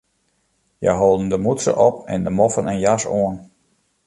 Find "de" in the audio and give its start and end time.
1.31-1.37, 2.25-2.31